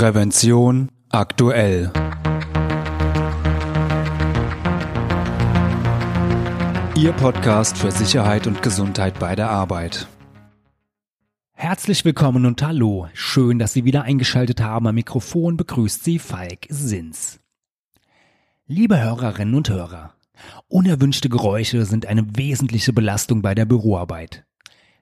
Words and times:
Prävention 0.00 0.88
aktuell. 1.10 1.92
Ihr 6.96 7.12
Podcast 7.12 7.76
für 7.76 7.90
Sicherheit 7.90 8.46
und 8.46 8.62
Gesundheit 8.62 9.18
bei 9.18 9.36
der 9.36 9.50
Arbeit. 9.50 10.08
Herzlich 11.52 12.02
willkommen 12.06 12.46
und 12.46 12.62
hallo. 12.62 13.08
Schön, 13.12 13.58
dass 13.58 13.74
Sie 13.74 13.84
wieder 13.84 14.04
eingeschaltet 14.04 14.62
haben. 14.62 14.86
Am 14.86 14.94
Mikrofon 14.94 15.58
begrüßt 15.58 16.02
Sie 16.02 16.18
Falk 16.18 16.60
Sins. 16.70 17.38
Liebe 18.66 18.98
Hörerinnen 18.98 19.54
und 19.54 19.68
Hörer, 19.68 20.14
unerwünschte 20.68 21.28
Geräusche 21.28 21.84
sind 21.84 22.06
eine 22.06 22.38
wesentliche 22.38 22.94
Belastung 22.94 23.42
bei 23.42 23.54
der 23.54 23.66
Büroarbeit 23.66 24.46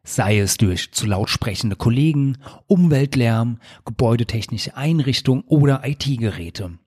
sei 0.02 0.38
es 0.38 0.56
durch 0.56 0.92
zu 0.92 1.06
laut 1.06 1.30
sprechende 1.30 1.76
Kollegen, 1.76 2.38
Umweltlärm, 2.66 3.58
gebäudetechnische 3.84 4.76
Einrichtungen 4.76 5.44
oder 5.46 5.82
IT-Geräte. 5.84 6.78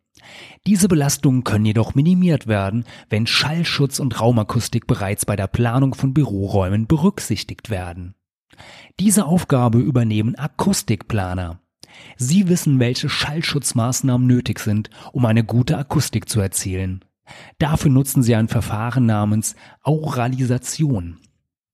Diese 0.67 0.87
Belastungen 0.87 1.43
können 1.43 1.65
jedoch 1.65 1.95
minimiert 1.95 2.47
werden, 2.47 2.85
wenn 3.09 3.27
Schallschutz 3.27 3.99
und 3.99 4.19
Raumakustik 4.19 4.87
bereits 4.87 5.25
bei 5.25 5.35
der 5.35 5.47
Planung 5.47 5.95
von 5.95 6.13
Büroräumen 6.13 6.87
berücksichtigt 6.87 7.69
werden. 7.69 8.15
Diese 8.99 9.25
Aufgabe 9.25 9.79
übernehmen 9.79 10.35
Akustikplaner. 10.35 11.59
Sie 12.17 12.47
wissen, 12.47 12.79
welche 12.79 13.09
Schallschutzmaßnahmen 13.09 14.25
nötig 14.27 14.59
sind, 14.59 14.89
um 15.11 15.25
eine 15.25 15.43
gute 15.43 15.77
Akustik 15.77 16.29
zu 16.29 16.39
erzielen. 16.39 17.03
Dafür 17.59 17.91
nutzen 17.91 18.23
sie 18.23 18.35
ein 18.35 18.47
Verfahren 18.47 19.05
namens 19.05 19.55
Auralisation. 19.83 21.19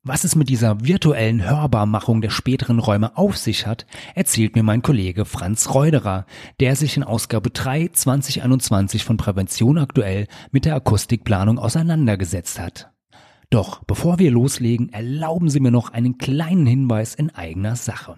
Was 0.08 0.24
es 0.24 0.38
mit 0.38 0.48
dieser 0.48 0.86
virtuellen 0.86 1.44
Hörbarmachung 1.44 2.22
der 2.22 2.30
späteren 2.30 2.80
Räume 2.80 3.18
auf 3.18 3.36
sich 3.36 3.68
hat, 3.68 3.86
erzählt 4.16 4.56
mir 4.56 4.64
mein 4.64 4.82
Kollege 4.82 5.26
Franz 5.26 5.74
Reuderer, 5.74 6.26
der 6.62 6.78
sich 6.78 6.96
in 6.96 7.04
Ausgabe 7.04 7.50
3 7.50 7.90
2021 7.90 9.04
von 9.04 9.18
Prävention 9.18 9.78
aktuell 9.78 10.28
mit 10.50 10.64
der 10.64 10.76
Akustikplanung 10.76 11.60
auseinandergesetzt 11.60 12.58
hat. 12.58 12.94
Doch 13.50 13.84
bevor 13.84 14.18
wir 14.18 14.32
loslegen, 14.32 14.94
erlauben 14.94 15.50
Sie 15.50 15.60
mir 15.60 15.72
noch 15.72 15.92
einen 15.92 16.18
kleinen 16.18 16.66
Hinweis 16.66 17.14
in 17.14 17.36
eigener 17.36 17.76
Sache. 17.76 18.18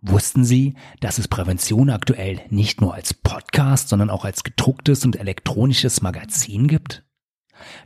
Wussten 0.00 0.46
Sie, 0.46 0.72
dass 1.00 1.18
es 1.18 1.28
Prävention 1.28 1.90
aktuell 1.90 2.40
nicht 2.48 2.80
nur 2.80 2.94
als 2.94 3.12
Podcast, 3.12 3.90
sondern 3.90 4.08
auch 4.08 4.24
als 4.24 4.42
gedrucktes 4.42 5.04
und 5.04 5.16
elektronisches 5.16 6.00
Magazin 6.00 6.66
gibt? 6.66 7.04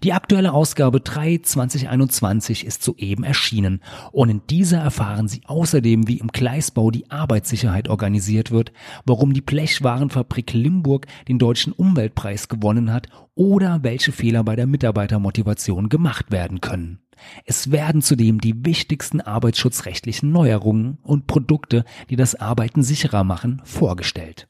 Die 0.03 0.13
aktuelle 0.13 0.53
Ausgabe 0.53 1.01
3 1.01 1.39
2021 1.39 2.67
ist 2.67 2.83
soeben 2.83 3.25
erschienen 3.25 3.81
und 4.11 4.29
in 4.29 4.43
dieser 4.49 4.79
erfahren 4.79 5.29
Sie 5.29 5.43
außerdem, 5.47 6.09
wie 6.09 6.19
im 6.19 6.29
Gleisbau 6.29 6.91
die 6.91 7.11
Arbeitssicherheit 7.11 7.89
organisiert 7.89 8.51
wird, 8.51 8.73
warum 9.05 9.33
die 9.33 9.41
Blechwarenfabrik 9.41 10.53
Limburg 10.53 11.07
den 11.29 11.39
deutschen 11.39 11.73
Umweltpreis 11.73 12.49
gewonnen 12.49 12.93
hat 12.93 13.09
oder 13.35 13.83
welche 13.83 14.13
Fehler 14.13 14.45
bei 14.45 14.57
der 14.57 14.67
Mitarbeitermotivation 14.67 15.89
gemacht 15.89 16.31
werden 16.31 16.61
können. 16.61 17.01
Es 17.45 17.71
werden 17.71 18.03
zudem 18.03 18.41
die 18.41 18.65
wichtigsten 18.65 19.21
arbeitsschutzrechtlichen 19.21 20.33
Neuerungen 20.33 20.99
und 21.03 21.27
Produkte, 21.27 21.85
die 22.11 22.17
das 22.17 22.35
Arbeiten 22.35 22.83
sicherer 22.83 23.25
machen, 23.25 23.61
vorgestellt. 23.65 24.49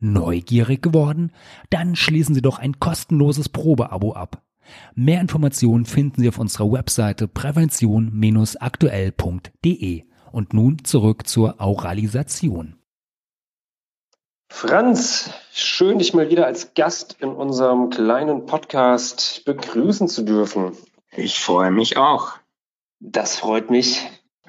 Neugierig 0.00 0.82
geworden? 0.82 1.32
Dann 1.70 1.96
schließen 1.96 2.34
Sie 2.34 2.42
doch 2.42 2.58
ein 2.58 2.78
kostenloses 2.78 3.48
Probeabo 3.48 4.12
ab. 4.12 4.42
Mehr 4.94 5.20
Informationen 5.20 5.86
finden 5.86 6.22
Sie 6.22 6.28
auf 6.28 6.38
unserer 6.38 6.70
Webseite 6.72 7.28
prävention-aktuell.de. 7.28 10.04
Und 10.32 10.52
nun 10.52 10.84
zurück 10.84 11.28
zur 11.28 11.60
Auralisation. 11.60 12.76
Franz, 14.50 15.30
schön 15.52 15.98
dich 15.98 16.14
mal 16.14 16.30
wieder 16.30 16.46
als 16.46 16.74
Gast 16.74 17.16
in 17.20 17.30
unserem 17.30 17.90
kleinen 17.90 18.46
Podcast 18.46 19.44
begrüßen 19.44 20.08
zu 20.08 20.22
dürfen. 20.22 20.72
Ich 21.10 21.40
freue 21.40 21.70
mich 21.70 21.96
auch. 21.96 22.32
Das 23.00 23.36
freut 23.36 23.70
mich. 23.70 24.02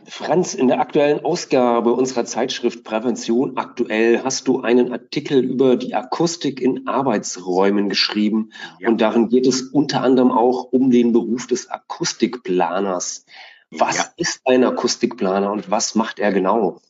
Franz, 0.07 0.53
in 0.53 0.67
der 0.67 0.79
aktuellen 0.79 1.23
Ausgabe 1.25 1.93
unserer 1.93 2.25
Zeitschrift 2.25 2.83
Prävention 2.83 3.57
aktuell 3.57 4.23
hast 4.23 4.47
du 4.47 4.61
einen 4.61 4.91
Artikel 4.91 5.43
über 5.43 5.75
die 5.75 5.95
Akustik 5.95 6.61
in 6.61 6.87
Arbeitsräumen 6.87 7.89
geschrieben. 7.89 8.51
Ja. 8.79 8.89
Und 8.89 9.01
darin 9.01 9.29
geht 9.29 9.47
es 9.47 9.61
unter 9.61 10.01
anderem 10.01 10.31
auch 10.31 10.63
um 10.71 10.91
den 10.91 11.11
Beruf 11.11 11.47
des 11.47 11.69
Akustikplaners. 11.69 13.25
Was 13.71 13.97
ja. 13.97 14.05
ist 14.17 14.41
ein 14.45 14.63
Akustikplaner 14.63 15.51
und 15.51 15.71
was 15.71 15.95
macht 15.95 16.19
er 16.19 16.31
genau? 16.31 16.81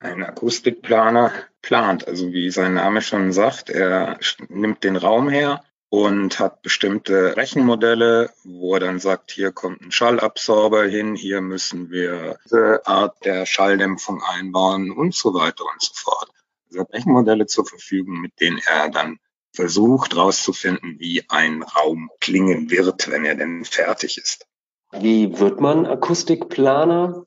Ein 0.00 0.22
Akustikplaner 0.24 1.32
plant, 1.62 2.06
also 2.06 2.32
wie 2.32 2.50
sein 2.50 2.74
Name 2.74 3.00
schon 3.00 3.32
sagt, 3.32 3.70
er 3.70 4.18
nimmt 4.48 4.84
den 4.84 4.96
Raum 4.96 5.28
her, 5.28 5.62
und 5.88 6.38
hat 6.38 6.62
bestimmte 6.62 7.36
Rechenmodelle, 7.36 8.30
wo 8.44 8.74
er 8.74 8.80
dann 8.80 8.98
sagt, 8.98 9.30
hier 9.30 9.52
kommt 9.52 9.82
ein 9.82 9.92
Schallabsorber 9.92 10.84
hin, 10.84 11.14
hier 11.14 11.40
müssen 11.40 11.90
wir 11.90 12.38
diese 12.44 12.86
Art 12.86 13.24
der 13.24 13.46
Schalldämpfung 13.46 14.22
einbauen 14.22 14.90
und 14.90 15.14
so 15.14 15.34
weiter 15.34 15.64
und 15.64 15.80
so 15.80 15.92
fort. 15.94 16.30
Also 16.68 16.80
hat 16.80 16.92
Rechenmodelle 16.92 17.46
zur 17.46 17.66
Verfügung, 17.66 18.20
mit 18.20 18.40
denen 18.40 18.60
er 18.66 18.90
dann 18.90 19.18
versucht 19.52 20.14
herauszufinden, 20.14 20.96
wie 20.98 21.24
ein 21.28 21.62
Raum 21.62 22.10
klingen 22.20 22.68
wird, 22.70 23.10
wenn 23.10 23.24
er 23.24 23.36
denn 23.36 23.64
fertig 23.64 24.18
ist. 24.18 24.46
Wie 24.92 25.38
wird 25.38 25.60
man 25.60 25.86
Akustikplaner? 25.86 27.26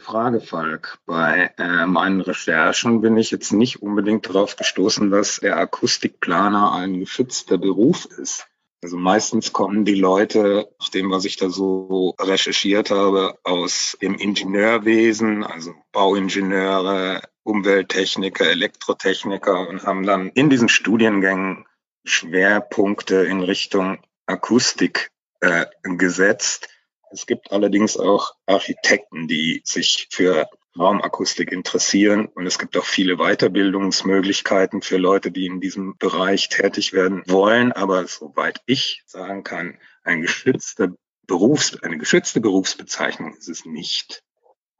Frage, 0.00 0.40
Falk. 0.40 0.98
Bei 1.06 1.52
äh, 1.58 1.86
meinen 1.86 2.20
Recherchen 2.20 3.00
bin 3.00 3.16
ich 3.16 3.30
jetzt 3.30 3.52
nicht 3.52 3.82
unbedingt 3.82 4.28
darauf 4.28 4.56
gestoßen, 4.56 5.10
dass 5.10 5.40
der 5.40 5.56
Akustikplaner 5.56 6.72
ein 6.72 7.00
geschützter 7.00 7.58
Beruf 7.58 8.06
ist. 8.06 8.46
Also 8.80 8.96
meistens 8.96 9.52
kommen 9.52 9.84
die 9.84 9.96
Leute, 9.96 10.68
nach 10.78 10.88
dem, 10.90 11.10
was 11.10 11.24
ich 11.24 11.36
da 11.36 11.50
so 11.50 12.14
recherchiert 12.20 12.90
habe, 12.90 13.36
aus 13.42 13.98
dem 14.00 14.14
Ingenieurwesen, 14.14 15.42
also 15.42 15.74
Bauingenieure, 15.90 17.22
Umwelttechniker, 17.42 18.48
Elektrotechniker 18.48 19.68
und 19.68 19.82
haben 19.82 20.06
dann 20.06 20.28
in 20.28 20.48
diesen 20.48 20.68
Studiengängen 20.68 21.66
Schwerpunkte 22.04 23.16
in 23.24 23.40
Richtung 23.40 23.98
Akustik 24.26 25.10
äh, 25.40 25.66
gesetzt 25.82 26.68
es 27.10 27.26
gibt 27.26 27.52
allerdings 27.52 27.96
auch 27.96 28.34
Architekten, 28.46 29.28
die 29.28 29.62
sich 29.64 30.08
für 30.10 30.48
Raumakustik 30.78 31.50
interessieren 31.50 32.26
und 32.26 32.46
es 32.46 32.58
gibt 32.58 32.76
auch 32.76 32.84
viele 32.84 33.16
Weiterbildungsmöglichkeiten 33.16 34.82
für 34.82 34.96
Leute, 34.96 35.30
die 35.30 35.46
in 35.46 35.60
diesem 35.60 35.96
Bereich 35.98 36.48
tätig 36.48 36.92
werden 36.92 37.22
wollen. 37.26 37.72
Aber 37.72 38.06
soweit 38.06 38.60
ich 38.66 39.02
sagen 39.06 39.42
kann, 39.42 39.78
ein 40.04 40.22
geschützter 40.22 40.90
Berufs-, 41.26 41.82
eine 41.82 41.98
geschützte 41.98 42.40
Berufsbezeichnung 42.40 43.34
ist 43.34 43.48
es 43.48 43.64
nicht. 43.64 44.22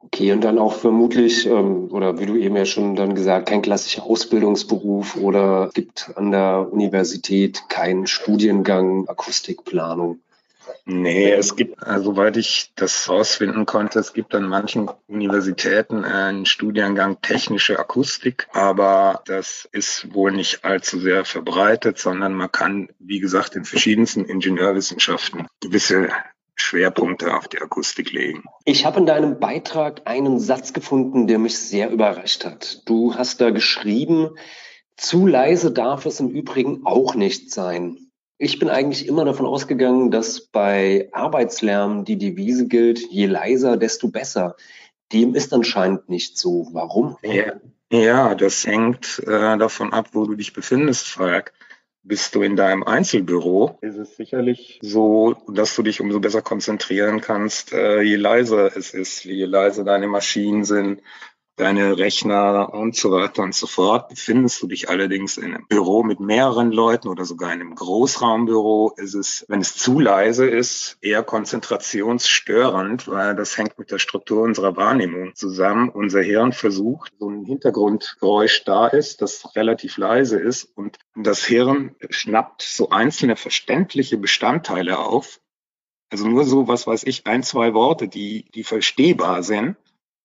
Okay, 0.01 0.31
und 0.31 0.41
dann 0.41 0.59
auch 0.59 0.75
vermutlich, 0.75 1.45
ähm, 1.45 1.91
oder 1.91 2.19
wie 2.19 2.25
du 2.25 2.37
eben 2.37 2.55
ja 2.55 2.63
schon 2.63 2.95
dann 2.95 3.15
gesagt, 3.15 3.49
kein 3.49 3.61
klassischer 3.61 4.03
Ausbildungsberuf 4.03 5.17
oder 5.17 5.69
gibt 5.73 6.13
an 6.15 6.31
der 6.31 6.69
Universität 6.71 7.63
keinen 7.67 8.07
Studiengang 8.07 9.09
Akustikplanung. 9.09 10.21
Nee, 10.91 11.31
es 11.31 11.55
gibt, 11.55 11.85
äh, 11.85 11.99
soweit 11.99 12.35
ich 12.35 12.71
das 12.75 13.07
herausfinden 13.07 13.67
konnte, 13.67 13.99
es 13.99 14.13
gibt 14.13 14.33
an 14.33 14.47
manchen 14.47 14.89
Universitäten 15.05 16.03
einen 16.03 16.47
Studiengang 16.47 17.21
technische 17.21 17.77
Akustik, 17.77 18.47
aber 18.53 19.21
das 19.25 19.69
ist 19.71 20.11
wohl 20.15 20.31
nicht 20.31 20.65
allzu 20.65 20.99
sehr 20.99 21.25
verbreitet, 21.25 21.99
sondern 21.99 22.33
man 22.33 22.51
kann, 22.51 22.89
wie 22.97 23.19
gesagt, 23.19 23.55
in 23.55 23.65
verschiedensten 23.65 24.25
Ingenieurwissenschaften 24.25 25.45
gewisse 25.59 26.09
Schwerpunkte 26.55 27.35
auf 27.35 27.47
die 27.47 27.61
Akustik 27.61 28.11
legen. 28.11 28.43
Ich 28.65 28.83
habe 28.83 28.99
in 28.99 29.05
deinem 29.05 29.39
Beitrag 29.39 30.01
einen 30.05 30.39
Satz 30.39 30.73
gefunden, 30.73 31.27
der 31.27 31.37
mich 31.37 31.59
sehr 31.59 31.91
überrascht 31.91 32.45
hat. 32.45 32.81
Du 32.89 33.13
hast 33.13 33.41
da 33.41 33.51
geschrieben, 33.51 34.31
zu 34.97 35.27
leise 35.27 35.71
darf 35.71 36.07
es 36.07 36.19
im 36.19 36.29
Übrigen 36.29 36.81
auch 36.85 37.13
nicht 37.13 37.51
sein. 37.51 38.08
Ich 38.41 38.57
bin 38.57 38.69
eigentlich 38.69 39.05
immer 39.05 39.25
davon 39.25 39.45
ausgegangen, 39.45 40.11
dass 40.11 40.39
bei 40.39 41.09
Arbeitslärm 41.11 42.05
die 42.05 42.17
Devise 42.17 42.67
gilt, 42.67 42.99
je 43.11 43.25
leiser, 43.25 43.75
desto 43.75 44.07
besser. 44.07 44.55
Dem 45.11 45.35
ist 45.35 45.53
anscheinend 45.53 46.07
nicht 46.07 46.37
so. 46.37 46.69
Warum? 46.71 47.17
Ja, 47.21 47.59
ja 47.91 48.35
das 48.35 48.65
hängt 48.65 49.21
äh, 49.27 49.57
davon 49.57 49.91
ab, 49.91 50.11
wo 50.13 50.23
du 50.23 50.35
dich 50.35 50.53
befindest, 50.53 51.09
Falk. 51.09 51.51
Bist 52.01 52.33
du 52.33 52.41
in 52.41 52.55
deinem 52.55 52.83
Einzelbüro, 52.83 53.77
ist 53.81 53.97
es 53.97 54.15
sicherlich 54.15 54.79
so, 54.81 55.35
dass 55.49 55.75
du 55.75 55.83
dich 55.83 55.99
umso 55.99 56.21
besser 56.21 56.41
konzentrieren 56.41 57.19
kannst, 57.19 57.73
äh, 57.73 58.01
je 58.01 58.15
leiser 58.15 58.75
es 58.77 58.93
ist, 58.93 59.25
je 59.25 59.43
leiser 59.43 59.83
deine 59.83 60.07
Maschinen 60.07 60.63
sind, 60.63 61.01
deine 61.59 61.97
Rechner 61.97 62.73
und 62.73 62.95
so 62.95 63.11
weiter 63.11 63.43
und 63.43 63.53
so 63.53 63.67
fort. 63.67 64.09
Befindest 64.09 64.61
du 64.61 64.67
dich 64.67 64.89
allerdings 64.89 65.37
in 65.37 65.53
einem 65.53 65.67
Büro 65.67 66.03
mit 66.03 66.19
mehreren 66.19 66.71
Leuten 66.71 67.09
oder 67.09 67.25
sogar 67.25 67.51
in 67.53 67.59
einem 67.59 67.75
Großraumbüro, 67.75 68.93
ist 68.95 69.13
es, 69.13 69.45
wenn 69.49 69.59
es 69.59 69.75
zu 69.75 69.99
leise 69.99 70.47
ist, 70.47 70.97
eher 71.01 71.21
konzentrationsstörend, 71.21 73.07
weil 73.07 73.35
das 73.35 73.57
hängt 73.57 73.77
mit 73.77 73.91
der 73.91 73.99
Struktur 73.99 74.43
unserer 74.43 74.77
Wahrnehmung 74.77 75.35
zusammen. 75.35 75.89
Unser 75.89 76.21
Hirn 76.21 76.53
versucht, 76.53 77.11
so 77.19 77.29
ein 77.29 77.43
Hintergrundgeräusch 77.43 78.63
da 78.63 78.87
ist, 78.87 79.21
das 79.21 79.55
relativ 79.55 79.97
leise 79.97 80.39
ist 80.39 80.65
und 80.75 80.97
das 81.15 81.45
Hirn 81.45 81.95
schnappt 82.09 82.61
so 82.61 82.89
einzelne 82.89 83.35
verständliche 83.35 84.17
Bestandteile 84.17 84.99
auf. 84.99 85.41
Also 86.09 86.27
nur 86.27 86.45
so, 86.45 86.67
was 86.67 86.87
weiß 86.87 87.03
ich, 87.03 87.27
ein, 87.27 87.43
zwei 87.43 87.73
Worte, 87.73 88.07
die, 88.07 88.45
die 88.55 88.63
verstehbar 88.63 89.43
sind 89.43 89.75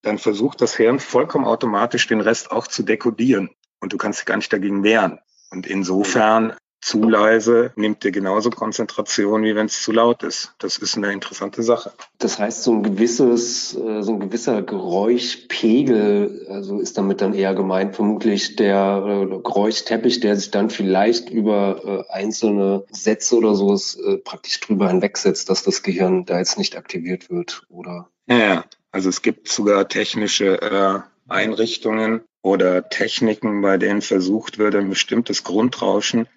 dann 0.04 0.18
versucht 0.18 0.60
das 0.60 0.76
Hirn 0.76 1.00
vollkommen 1.00 1.44
automatisch 1.44 2.06
den 2.06 2.20
Rest 2.20 2.50
auch 2.50 2.66
zu 2.66 2.82
dekodieren. 2.82 3.50
Und 3.80 3.92
du 3.92 3.96
kannst 3.96 4.20
dich 4.20 4.26
gar 4.26 4.36
nicht 4.36 4.52
dagegen 4.52 4.82
wehren. 4.82 5.18
Und 5.50 5.66
insofern 5.66 6.54
zu 6.84 7.02
leise 7.02 7.72
nimmt 7.76 8.04
dir 8.04 8.10
genauso 8.10 8.50
Konzentration, 8.50 9.42
wie 9.42 9.54
wenn 9.56 9.66
es 9.66 9.82
zu 9.82 9.90
laut 9.90 10.22
ist. 10.22 10.54
Das 10.58 10.76
ist 10.76 10.98
eine 10.98 11.12
interessante 11.12 11.62
Sache. 11.62 11.92
Das 12.18 12.38
heißt, 12.38 12.62
so 12.62 12.74
ein 12.74 12.82
gewisses, 12.82 13.74
äh, 13.74 14.02
so 14.02 14.12
ein 14.12 14.20
gewisser 14.20 14.60
Geräuschpegel, 14.60 16.46
also 16.50 16.80
ist 16.80 16.98
damit 16.98 17.22
dann 17.22 17.32
eher 17.32 17.54
gemeint, 17.54 17.96
vermutlich 17.96 18.56
der 18.56 19.02
äh, 19.06 19.26
Geräuschteppich, 19.26 20.20
der 20.20 20.36
sich 20.36 20.50
dann 20.50 20.68
vielleicht 20.68 21.30
über 21.30 22.04
äh, 22.10 22.12
einzelne 22.12 22.84
Sätze 22.90 23.36
oder 23.36 23.54
so 23.54 23.74
praktisch 24.22 24.60
drüber 24.60 24.88
hinwegsetzt, 24.88 25.48
dass 25.48 25.62
das 25.62 25.82
Gehirn 25.82 26.26
da 26.26 26.38
jetzt 26.38 26.58
nicht 26.58 26.76
aktiviert 26.76 27.30
wird, 27.30 27.62
oder? 27.70 28.10
Ja, 28.26 28.64
also 28.94 29.08
es 29.08 29.22
gibt 29.22 29.48
sogar 29.48 29.88
technische 29.88 30.62
äh, 30.62 31.00
Einrichtungen 31.28 32.22
oder 32.42 32.88
Techniken, 32.88 33.60
bei 33.60 33.76
denen 33.76 34.02
versucht 34.02 34.58
wird, 34.58 34.76
ein 34.76 34.88
bestimmtes 34.88 35.42
Grundrauschen 35.42 36.28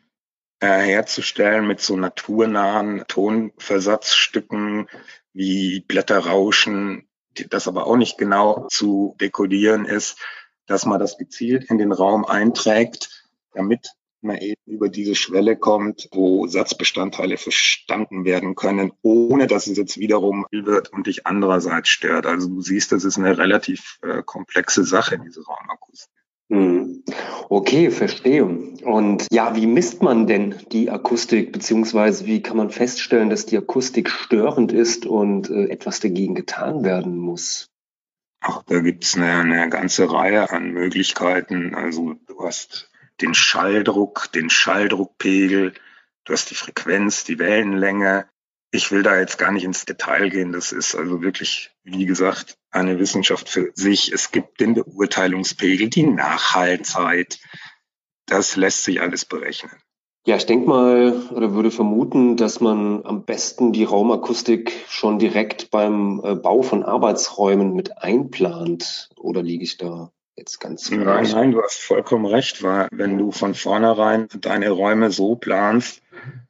äh, 0.59 0.79
herzustellen 0.79 1.67
mit 1.67 1.81
so 1.81 1.95
naturnahen 1.95 3.03
Tonversatzstücken 3.07 4.87
wie 5.33 5.81
Blätterrauschen, 5.81 7.07
das 7.51 7.67
aber 7.67 7.85
auch 7.85 7.95
nicht 7.95 8.17
genau 8.17 8.65
zu 8.71 9.15
dekodieren 9.21 9.85
ist, 9.85 10.17
dass 10.65 10.87
man 10.87 10.99
das 10.99 11.19
gezielt 11.19 11.65
in 11.65 11.77
den 11.77 11.91
Raum 11.91 12.25
einträgt, 12.25 13.29
damit 13.53 13.91
man 14.21 14.37
eben 14.37 14.61
über 14.65 14.89
diese 14.89 15.15
Schwelle 15.15 15.55
kommt, 15.55 16.09
wo 16.11 16.47
Satzbestandteile 16.47 17.37
verstanden 17.37 18.25
werden 18.25 18.55
können, 18.55 18.91
ohne 19.01 19.47
dass 19.47 19.67
es 19.67 19.77
jetzt 19.77 19.97
wiederum 19.97 20.45
wird 20.51 20.91
und 20.93 21.07
dich 21.07 21.27
andererseits 21.27 21.89
stört. 21.89 22.25
Also 22.25 22.47
du 22.47 22.61
siehst, 22.61 22.91
das 22.91 23.03
ist 23.03 23.17
eine 23.17 23.37
relativ 23.37 23.99
äh, 24.01 24.23
komplexe 24.23 24.83
Sache, 24.83 25.19
diese 25.19 25.43
Raumakustik. 25.45 26.11
Hm. 26.49 27.03
Okay, 27.49 27.91
verstehe. 27.91 28.45
Und 28.45 29.27
ja, 29.31 29.55
wie 29.55 29.67
misst 29.67 30.01
man 30.01 30.27
denn 30.27 30.55
die 30.71 30.89
Akustik, 30.89 31.51
beziehungsweise 31.51 32.25
wie 32.25 32.41
kann 32.41 32.55
man 32.55 32.69
feststellen, 32.69 33.29
dass 33.29 33.45
die 33.45 33.57
Akustik 33.57 34.09
störend 34.09 34.71
ist 34.71 35.05
und 35.05 35.49
äh, 35.49 35.67
etwas 35.67 35.99
dagegen 35.99 36.35
getan 36.35 36.85
werden 36.85 37.17
muss? 37.17 37.69
Ach, 38.39 38.63
da 38.63 38.79
gibt's 38.79 39.17
eine, 39.17 39.33
eine 39.39 39.69
ganze 39.69 40.09
Reihe 40.09 40.49
an 40.49 40.71
Möglichkeiten. 40.71 41.75
Also 41.75 42.15
du 42.27 42.43
hast 42.43 42.89
den 43.21 43.33
Schalldruck, 43.33 44.31
den 44.33 44.49
Schalldruckpegel, 44.49 45.73
du 46.25 46.33
hast 46.33 46.49
die 46.49 46.55
Frequenz, 46.55 47.23
die 47.23 47.39
Wellenlänge. 47.39 48.27
Ich 48.71 48.91
will 48.91 49.01
da 49.01 49.17
jetzt 49.17 49.37
gar 49.37 49.51
nicht 49.51 49.63
ins 49.63 49.85
Detail 49.85 50.29
gehen. 50.29 50.51
Das 50.51 50.71
ist 50.71 50.93
also 50.95 51.21
wirklich, 51.21 51.71
wie 51.83 52.05
gesagt, 52.05 52.57
eine 52.69 52.99
Wissenschaft 52.99 53.49
für 53.49 53.71
sich. 53.73 54.11
Es 54.11 54.31
gibt 54.31 54.59
den 54.59 54.73
Beurteilungspegel, 54.73 55.89
die 55.89 56.05
Nachhaltzeit. 56.05 57.39
Das 58.25 58.57
lässt 58.57 58.83
sich 58.83 59.01
alles 59.01 59.23
berechnen. 59.25 59.71
Ja, 60.25 60.35
ich 60.35 60.45
denke 60.45 60.67
mal 60.67 61.13
oder 61.31 61.53
würde 61.53 61.71
vermuten, 61.71 62.35
dass 62.35 62.59
man 62.59 63.05
am 63.05 63.23
besten 63.23 63.71
die 63.71 63.85
Raumakustik 63.85 64.73
schon 64.89 65.19
direkt 65.19 65.71
beim 65.71 66.21
äh, 66.21 66.35
Bau 66.35 66.61
von 66.63 66.83
Arbeitsräumen 66.83 67.73
mit 67.73 67.99
einplant. 67.99 69.09
Oder 69.15 69.41
liege 69.41 69.63
ich 69.63 69.77
da 69.77 70.11
jetzt 70.37 70.59
ganz 70.59 70.89
Nein, 70.91 71.27
nein, 71.31 71.51
du 71.51 71.61
hast 71.61 71.81
vollkommen 71.81 72.25
recht, 72.25 72.63
weil 72.63 72.87
wenn 72.91 73.17
du 73.17 73.31
von 73.31 73.55
vornherein 73.55 74.27
deine 74.39 74.69
Räume 74.69 75.11
so 75.11 75.35
planst, 75.35 76.01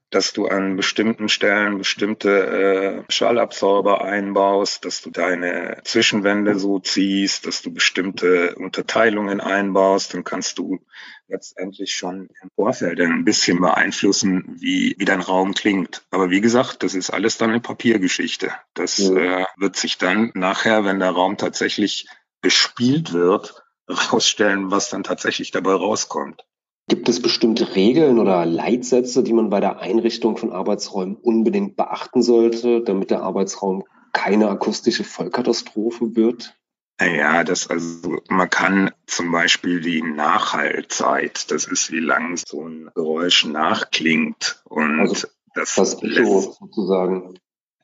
dass 0.09 0.31
du 0.31 0.47
an 0.47 0.77
bestimmten 0.77 1.27
Stellen 1.27 1.77
bestimmte 1.77 3.03
äh, 3.09 3.11
Schallabsorber 3.11 4.05
einbaust, 4.05 4.85
dass 4.85 5.01
du 5.01 5.09
deine 5.09 5.81
Zwischenwände 5.83 6.57
so 6.57 6.79
ziehst, 6.79 7.45
dass 7.45 7.61
du 7.61 7.73
bestimmte 7.73 8.55
Unterteilungen 8.55 9.41
einbaust, 9.41 10.13
dann 10.13 10.23
kannst 10.23 10.59
du 10.59 10.79
letztendlich 11.27 11.93
schon 11.93 12.29
im 12.41 12.49
Vorfeld 12.55 13.01
ein 13.01 13.25
bisschen 13.25 13.59
beeinflussen, 13.59 14.55
wie, 14.59 14.95
wie 14.97 15.05
dein 15.05 15.19
Raum 15.19 15.53
klingt. 15.53 16.03
Aber 16.09 16.29
wie 16.29 16.41
gesagt, 16.41 16.83
das 16.83 16.95
ist 16.95 17.09
alles 17.09 17.37
dann 17.37 17.49
eine 17.49 17.59
Papiergeschichte. 17.59 18.53
Das 18.73 18.97
ja. 18.99 19.41
äh, 19.41 19.45
wird 19.57 19.75
sich 19.75 19.97
dann 19.97 20.31
nachher, 20.35 20.85
wenn 20.85 20.99
der 20.99 21.11
Raum 21.11 21.35
tatsächlich 21.35 22.07
bespielt 22.39 23.11
wird, 23.11 23.66
rausstellen, 23.89 24.71
was 24.71 24.89
dann 24.89 25.03
tatsächlich 25.03 25.51
dabei 25.51 25.73
rauskommt. 25.73 26.45
Gibt 26.89 27.09
es 27.09 27.21
bestimmte 27.21 27.75
Regeln 27.75 28.17
oder 28.17 28.45
Leitsätze, 28.45 29.21
die 29.21 29.33
man 29.33 29.49
bei 29.49 29.59
der 29.59 29.79
Einrichtung 29.79 30.37
von 30.37 30.53
Arbeitsräumen 30.53 31.17
unbedingt 31.17 31.75
beachten 31.75 32.21
sollte, 32.21 32.81
damit 32.81 33.11
der 33.11 33.23
Arbeitsraum 33.23 33.83
keine 34.13 34.49
akustische 34.49 35.03
Vollkatastrophe 35.03 36.15
wird? 36.15 36.55
Ja, 36.99 37.43
das 37.43 37.69
also 37.69 38.17
man 38.29 38.49
kann 38.49 38.91
zum 39.05 39.31
Beispiel 39.31 39.81
die 39.81 40.01
Nachhallzeit, 40.01 41.51
das 41.51 41.65
ist 41.65 41.91
wie 41.91 41.99
lang 41.99 42.37
so 42.37 42.67
ein 42.67 42.89
Geräusch 42.95 43.45
nachklingt 43.45 44.63
und 44.63 45.01
also 45.01 45.27
das, 45.53 45.75
das 45.75 46.01
Echo 46.01 46.55
sozusagen. 46.59 47.37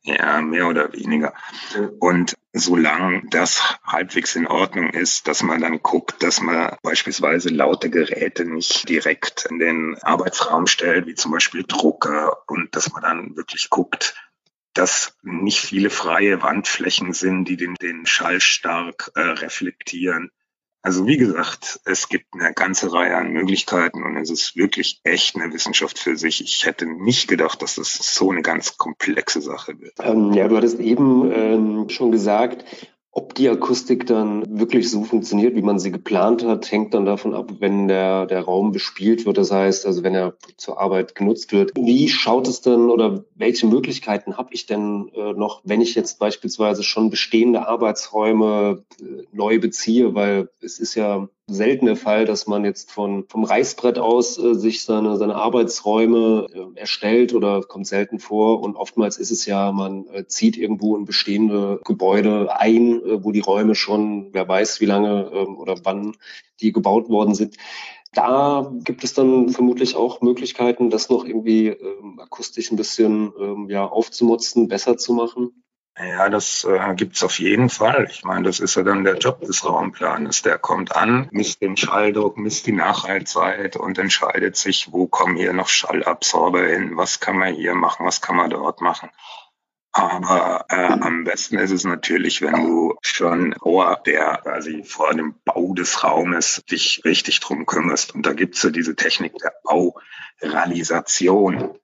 Ja, 0.06 0.42
mehr 0.42 0.68
oder 0.68 0.92
weniger. 0.92 1.34
Und 2.00 2.36
solange 2.52 3.24
das 3.30 3.80
halbwegs 3.86 4.36
in 4.36 4.48
Ordnung 4.48 4.90
ist, 4.90 5.30
dass 5.30 5.44
man 5.44 5.62
dann 5.62 5.82
guckt, 5.82 6.22
dass 6.22 6.42
man 6.42 6.76
beispielsweise 6.84 7.50
laute 7.50 7.90
Geräte 7.90 8.44
nicht 8.44 8.90
direkt 8.90 9.46
in 9.46 9.60
den 9.60 9.98
Arbeitsraum 10.02 10.68
stellt, 10.68 11.08
wie 11.08 11.16
zum 11.16 11.32
Beispiel 11.32 11.64
Drucker, 11.64 12.44
und 12.48 12.76
dass 12.76 12.92
man 12.92 13.02
dann 13.02 13.38
wirklich 13.38 13.70
guckt, 13.70 14.16
dass 14.74 15.18
nicht 15.22 15.62
viele 15.62 15.90
freie 15.90 16.42
Wandflächen 16.42 17.14
sind, 17.14 17.46
die 17.46 17.56
den, 17.56 17.76
den 17.76 18.06
Schall 18.06 18.42
stark 18.42 19.12
äh, 19.16 19.22
reflektieren. 19.22 20.32
Also 20.86 21.08
wie 21.08 21.16
gesagt, 21.16 21.80
es 21.86 22.10
gibt 22.10 22.34
eine 22.34 22.54
ganze 22.54 22.92
Reihe 22.92 23.16
an 23.16 23.32
Möglichkeiten 23.32 24.04
und 24.04 24.18
es 24.18 24.30
ist 24.30 24.58
wirklich 24.58 25.00
echt 25.06 25.38
eine 25.38 25.54
Wissenschaft 25.54 25.98
für 25.98 26.18
sich. 26.18 26.44
Ich 26.44 26.66
hätte 26.66 26.86
nicht 26.86 27.30
gedacht, 27.30 27.62
dass 27.62 27.76
das 27.76 27.94
so 28.14 28.32
eine 28.32 28.42
ganz 28.42 28.78
komplexe 28.78 29.42
Sache 29.42 29.80
wird. 29.80 29.94
Ähm, 30.02 30.34
ja, 30.34 30.50
du 30.50 30.58
hattest 30.58 30.82
eben 30.82 31.32
ähm, 31.32 31.90
schon 31.90 32.12
gesagt, 32.12 32.66
ob 33.16 33.36
die 33.36 33.48
Akustik 33.48 34.08
dann 34.08 34.60
wirklich 34.60 34.90
so 34.90 35.04
funktioniert, 35.04 35.56
wie 35.56 35.62
man 35.62 35.78
sie 35.78 35.92
geplant 35.92 36.44
hat, 36.44 36.72
hängt 36.72 36.96
dann 36.96 37.06
davon 37.06 37.36
ab, 37.36 37.52
wenn 37.60 37.88
der, 37.88 38.26
der 38.26 38.42
Raum 38.42 38.72
bespielt 38.72 39.28
wird. 39.28 39.38
Das 39.38 39.52
heißt, 39.52 39.86
also 39.86 40.02
wenn 40.02 40.16
er 40.16 40.34
zur 40.58 40.82
Arbeit 40.82 41.14
genutzt 41.14 41.52
wird. 41.52 41.72
Wie 41.76 42.10
schaut 42.10 42.48
es 42.48 42.62
denn 42.62 42.90
oder 42.90 43.24
welche 43.36 43.68
Möglichkeiten 43.68 44.36
habe 44.36 44.50
ich 44.54 44.66
denn 44.66 45.12
äh, 45.14 45.34
noch, 45.34 45.62
wenn 45.64 45.80
ich 45.80 45.94
jetzt 45.94 46.18
beispielsweise 46.18 46.82
schon 46.82 47.12
bestehende 47.12 47.68
Arbeitsräume 47.68 48.84
äh, 49.00 49.04
neu 49.32 49.60
beziehe? 49.60 50.16
Weil 50.16 50.50
es 50.62 50.80
ist 50.80 50.96
ja 50.96 51.30
selten 51.48 51.88
der 51.88 51.96
Fall, 51.96 52.26
dass 52.26 52.48
man 52.48 52.64
jetzt 52.64 52.92
von, 52.92 53.26
vom 53.28 53.44
Reißbrett 53.44 54.00
aus 54.00 54.38
äh, 54.38 54.56
sich 54.56 54.84
seine, 54.84 55.18
seine 55.18 55.36
Arbeitsräume 55.36 56.48
äh, 56.54 56.80
erstellt 56.80 57.34
oder 57.34 57.62
kommt 57.62 57.88
selten 57.88 58.20
vor. 58.20 58.62
Und 58.62 58.76
oftmals 58.76 59.18
ist 59.18 59.32
es 59.32 59.46
ja, 59.46 59.72
man 59.72 60.08
äh, 60.08 60.26
zieht 60.26 60.58
irgendwo 60.58 60.96
in 60.96 61.06
bestehende 61.06 61.82
Gebäude 61.84 62.56
ein, 62.58 63.02
äh, 63.02 63.24
wo 63.24 63.32
die 63.32 63.42
Räume 63.42 63.76
schon, 63.76 64.34
wer 64.34 64.48
weiß 64.48 64.80
wie 64.80 64.86
lange 64.86 65.32
ähm, 65.34 65.58
oder 65.58 65.76
wann 65.84 66.16
die 66.62 66.72
gebaut 66.72 67.10
worden 67.10 67.36
sind. 67.36 67.58
Da 68.14 68.72
gibt 68.84 69.04
es 69.04 69.14
dann 69.14 69.50
vermutlich 69.50 69.96
auch 69.96 70.22
Möglichkeiten, 70.22 70.92
das 70.92 71.10
noch 71.10 71.26
irgendwie 71.26 71.68
ähm, 71.70 72.20
akustisch 72.20 72.72
ein 72.72 72.78
bisschen 72.78 73.34
ähm, 73.40 73.70
ja, 73.70 73.86
aufzumutzen, 73.88 74.68
besser 74.68 74.98
zu 74.98 75.14
machen. 75.14 75.63
Ja, 75.96 76.28
das 76.28 76.64
äh, 76.64 76.96
gibt's 76.96 77.24
auf 77.24 77.38
jeden 77.38 77.70
Fall. 77.70 78.08
Ich 78.10 78.24
meine, 78.24 78.44
das 78.44 78.60
ist 78.60 78.76
ja 78.76 78.82
dann 78.82 79.04
der 79.04 79.18
Job 79.18 79.42
des 79.42 79.64
Raumplaners. 79.64 80.42
Der 80.42 80.58
kommt 80.58 80.96
an, 80.96 81.28
misst 81.32 81.62
den 81.62 81.78
Schalldruck, 81.78 82.36
misst 82.38 82.66
die 82.66 82.72
Nachhaltzeit 82.72 83.76
und 83.76 84.00
entscheidet 84.00 84.56
sich, 84.56 84.92
wo 84.92 85.06
kommen 85.06 85.36
hier 85.36 85.54
noch 85.54 85.70
Schallabsorber 85.70 86.66
hin, 86.66 86.98
was 86.98 87.20
kann 87.20 87.38
man 87.38 87.54
hier 87.54 87.76
machen, 87.76 88.08
was 88.08 88.22
kann 88.22 88.36
man 88.36 88.50
dort 88.50 88.82
machen. 88.82 89.12
Aber 89.92 90.66
äh, 90.70 90.88
am 90.88 91.24
besten 91.24 91.60
ist 91.60 91.70
es 91.70 91.84
natürlich, 91.84 92.42
wenn 92.42 92.64
du 92.64 92.96
schon 93.02 93.54
vor 93.62 94.02
der, 94.08 94.40
quasi 94.42 94.84
vor 94.84 95.14
dem 95.14 95.36
Bau 95.46 95.76
des 95.76 96.04
Raumes 96.04 96.64
dich 96.72 97.04
richtig 97.06 97.40
drum 97.42 97.68
kümmerst. 97.68 98.16
Und 98.16 98.26
da 98.26 98.34
gibt's 98.34 98.62
so 98.62 98.72
diese 98.72 98.96
Technik 98.96 99.36
der 99.38 99.54
Bauralisation. 100.42 101.78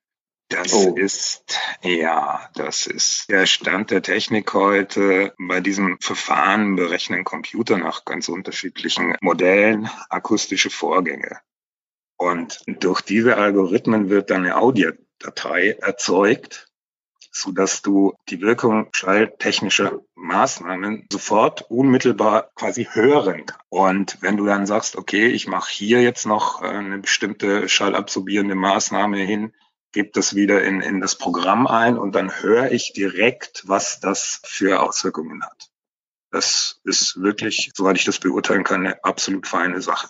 Das 0.50 0.74
oh. 0.74 0.96
ist, 0.96 1.60
ja, 1.84 2.50
das 2.56 2.88
ist 2.88 3.30
der 3.30 3.46
Stand 3.46 3.92
der 3.92 4.02
Technik 4.02 4.52
heute. 4.56 5.34
Bei 5.38 5.60
diesem 5.60 6.00
Verfahren 6.02 6.76
berechnen 6.76 7.24
Computer 7.24 7.78
nach 7.78 8.04
ganz 8.04 8.30
unterschiedlichen 8.30 9.16
Modellen 9.22 9.90
akustische 10.10 10.72
Vorgänge. 10.72 11.40
Und 12.18 12.62
durch 12.66 13.02
diese 13.02 13.38
Algorithmen 13.38 14.10
wird 14.10 14.32
dann 14.32 14.44
eine 14.44 14.58
Audiodatei 14.58 15.78
erzeugt, 15.82 16.68
so 17.32 17.52
dass 17.52 17.84
du 17.84 18.16
die 18.30 18.42
Wirkung 18.42 18.90
schalltechnischer 18.92 20.02
Maßnahmen 20.16 21.08
sofort 21.12 21.70
unmittelbar 21.70 22.50
quasi 22.56 22.88
hören. 22.92 23.46
Und 23.70 24.18
wenn 24.22 24.36
du 24.36 24.48
dann 24.48 24.66
sagst, 24.66 24.96
okay, 24.96 25.28
ich 25.28 25.48
mache 25.48 25.72
hier 25.72 26.02
jetzt 26.02 26.26
noch 26.26 26.62
eine 26.62 26.98
bestimmte 26.98 27.70
schallabsorbierende 27.70 28.56
Maßnahme 28.56 29.20
hin, 29.20 29.54
gebe 29.92 30.12
das 30.14 30.36
wieder 30.36 30.64
in, 30.64 30.82
in 30.82 31.02
das 31.02 31.16
Programm 31.16 31.68
ein 31.68 31.98
und 31.98 32.16
dann 32.16 32.42
höre 32.42 32.72
ich 32.72 32.94
direkt, 32.94 33.64
was 33.68 34.00
das 34.00 34.42
für 34.44 34.82
Auswirkungen 34.82 35.44
hat. 35.44 35.70
Das 36.32 36.80
ist 36.84 37.22
wirklich, 37.22 37.72
soweit 37.74 37.98
ich 37.98 38.06
das 38.06 38.20
beurteilen 38.20 38.64
kann, 38.64 38.86
eine 38.86 39.04
absolut 39.04 39.48
feine 39.48 39.82
Sache. 39.82 40.10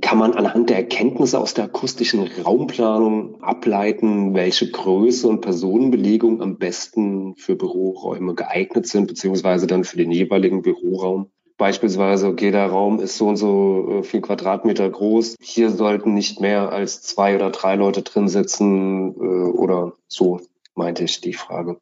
Kann 0.00 0.18
man 0.18 0.34
anhand 0.34 0.70
der 0.70 0.76
Erkenntnisse 0.76 1.40
aus 1.40 1.54
der 1.54 1.64
akustischen 1.64 2.22
Raumplanung 2.22 3.42
ableiten, 3.42 4.32
welche 4.32 4.70
Größe 4.70 5.26
und 5.26 5.40
Personenbelegung 5.40 6.40
am 6.40 6.56
besten 6.56 7.34
für 7.36 7.56
Büroräume 7.56 8.36
geeignet 8.36 8.86
sind, 8.86 9.08
beziehungsweise 9.08 9.66
dann 9.66 9.82
für 9.82 9.96
den 9.96 10.12
jeweiligen 10.12 10.62
Büroraum? 10.62 11.32
Beispielsweise, 11.58 12.28
okay, 12.28 12.52
der 12.52 12.68
Raum 12.68 13.00
ist 13.00 13.18
so 13.18 13.26
und 13.26 13.36
so 13.36 13.98
äh, 13.98 14.02
viel 14.04 14.20
Quadratmeter 14.20 14.88
groß. 14.88 15.36
Hier 15.40 15.70
sollten 15.70 16.14
nicht 16.14 16.40
mehr 16.40 16.70
als 16.70 17.02
zwei 17.02 17.34
oder 17.34 17.50
drei 17.50 17.74
Leute 17.74 18.02
drin 18.02 18.28
sitzen 18.28 19.14
äh, 19.16 19.50
oder 19.50 19.92
so, 20.06 20.40
meinte 20.76 21.02
ich 21.02 21.20
die 21.20 21.34
Frage. 21.34 21.80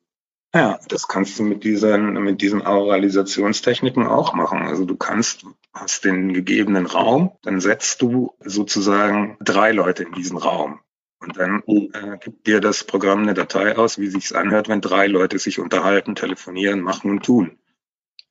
Ja, 0.54 0.78
das 0.88 1.08
kannst 1.08 1.38
du 1.38 1.42
mit 1.42 1.62
diesen, 1.62 2.14
mit 2.22 2.40
diesen 2.40 2.64
Auralisationstechniken 2.64 4.06
auch 4.06 4.32
machen. 4.32 4.62
Also 4.62 4.86
du 4.86 4.96
kannst, 4.96 5.44
hast 5.74 6.06
den 6.06 6.32
gegebenen 6.32 6.86
Raum, 6.86 7.32
dann 7.42 7.60
setzt 7.60 8.00
du 8.00 8.32
sozusagen 8.42 9.36
drei 9.40 9.72
Leute 9.72 10.04
in 10.04 10.12
diesen 10.12 10.38
Raum. 10.38 10.80
Und 11.20 11.36
dann 11.36 11.62
äh, 11.66 12.16
gibt 12.18 12.46
dir 12.46 12.60
das 12.60 12.84
Programm 12.84 13.22
eine 13.22 13.34
Datei 13.34 13.76
aus, 13.76 13.98
wie 13.98 14.06
sich's 14.06 14.32
anhört, 14.32 14.70
wenn 14.70 14.80
drei 14.80 15.06
Leute 15.06 15.38
sich 15.38 15.58
unterhalten, 15.58 16.14
telefonieren, 16.14 16.80
machen 16.80 17.10
und 17.10 17.26
tun. 17.26 17.58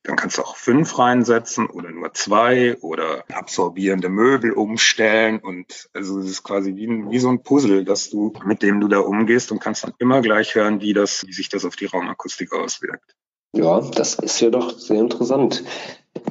Dann 0.06 0.14
kannst 0.14 0.38
du 0.38 0.42
auch 0.42 0.54
fünf 0.54 1.00
reinsetzen 1.00 1.66
oder 1.66 1.90
nur 1.90 2.14
zwei 2.14 2.76
oder 2.80 3.24
absorbierende 3.32 4.08
Möbel 4.08 4.52
umstellen. 4.52 5.40
Und 5.40 5.88
also 5.94 6.20
es 6.20 6.30
ist 6.30 6.44
quasi 6.44 6.76
wie, 6.76 6.86
ein, 6.86 7.10
wie 7.10 7.18
so 7.18 7.28
ein 7.28 7.42
Puzzle, 7.42 7.84
dass 7.84 8.08
du, 8.08 8.32
mit 8.44 8.62
dem 8.62 8.80
du 8.80 8.86
da 8.86 9.00
umgehst 9.00 9.50
und 9.50 9.58
kannst 9.58 9.82
dann 9.82 9.94
immer 9.98 10.22
gleich 10.22 10.54
hören, 10.54 10.80
wie 10.80 10.92
das, 10.92 11.26
wie 11.26 11.32
sich 11.32 11.48
das 11.48 11.64
auf 11.64 11.74
die 11.74 11.86
Raumakustik 11.86 12.52
auswirkt. 12.52 13.16
Ja, 13.52 13.80
das 13.80 14.14
ist 14.14 14.40
ja 14.40 14.50
doch 14.50 14.78
sehr 14.78 15.00
interessant. 15.00 15.64